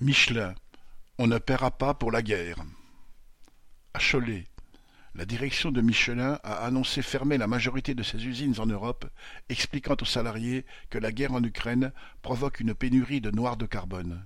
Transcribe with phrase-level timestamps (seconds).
[0.00, 0.54] Michelin,
[1.18, 2.58] on ne paiera pas pour la guerre.
[3.94, 4.46] À Cholet,
[5.16, 9.10] la direction de Michelin a annoncé fermer la majorité de ses usines en Europe,
[9.48, 11.90] expliquant aux salariés que la guerre en Ukraine
[12.22, 14.24] provoque une pénurie de noir de carbone.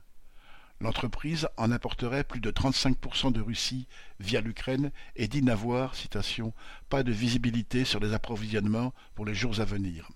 [0.83, 3.87] L'entreprise en importerait plus de 35% de Russie
[4.21, 6.53] via l'Ukraine et dit n'avoir, citation,
[6.91, 10.11] pas de visibilité sur les approvisionnements pour les jours à venir.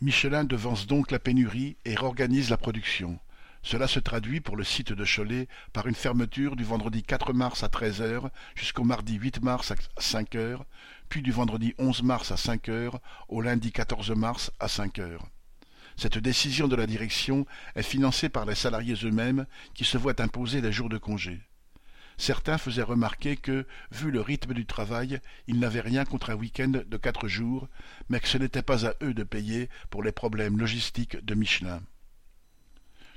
[0.00, 3.20] Michelin devance donc la pénurie et réorganise la production.
[3.62, 7.62] Cela se traduit pour le site de Cholet par une fermeture du vendredi 4 mars
[7.62, 10.64] à 13 heures jusqu'au mardi 8 mars à 5 heures,
[11.08, 15.26] puis du vendredi 11 mars à 5 heures au lundi 14 mars à 5 heures.
[15.96, 17.46] Cette décision de la direction
[17.76, 21.40] est financée par les salariés eux-mêmes qui se voient imposer des jours de congé.
[22.16, 26.68] Certains faisaient remarquer que, vu le rythme du travail, ils n'avaient rien contre un week-end
[26.68, 27.68] de quatre jours,
[28.08, 31.80] mais que ce n'était pas à eux de payer pour les problèmes logistiques de Michelin.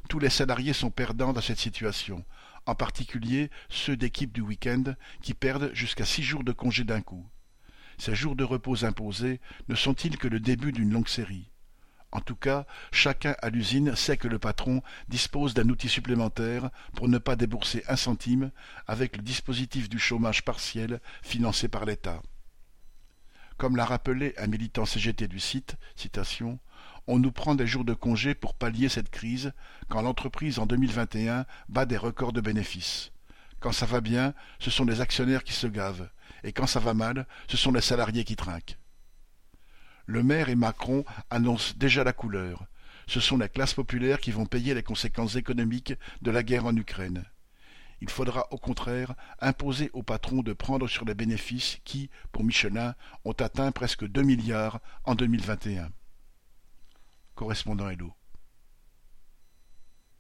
[0.09, 2.23] Tous les salariés sont perdants dans cette situation,
[2.66, 4.84] en particulier ceux d'équipes du week-end
[5.21, 7.27] qui perdent jusqu'à six jours de congé d'un coup.
[7.98, 11.49] Ces jours de repos imposés ne sont-ils que le début d'une longue série?
[12.12, 17.10] En tout cas, chacun à l'usine sait que le patron dispose d'un outil supplémentaire pour
[17.10, 18.52] ne pas débourser un centime
[18.87, 22.21] avec le dispositif du chômage partiel financé par l'État.
[23.58, 26.60] Comme l'a rappelé un militant CGT du site, citation,
[27.08, 29.54] on nous prend des jours de congé pour pallier cette crise,
[29.90, 33.12] quand l'entreprise en 2021 bat des records de bénéfices.
[33.60, 36.10] Quand ça va bien, ce sont les actionnaires qui se gavent,
[36.44, 38.78] et quand ça va mal, ce sont les salariés qui trinquent.
[40.08, 42.66] Le maire et Macron annoncent déjà la couleur.
[43.08, 46.76] Ce sont les classes populaires qui vont payer les conséquences économiques de la guerre en
[46.76, 47.24] Ukraine.
[48.02, 52.94] Il faudra au contraire imposer aux patrons de prendre sur les bénéfices qui, pour Michelin,
[53.24, 55.90] ont atteint presque deux milliards en 2021
[57.46, 58.24] correspondant Hello.